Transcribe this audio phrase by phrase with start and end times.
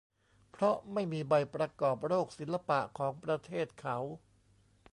[0.51, 3.97] เพราะไม่มีใบประกอบโรคศิลปะของประเทศเขา